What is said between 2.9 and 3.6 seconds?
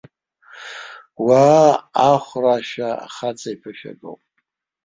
ахаҵа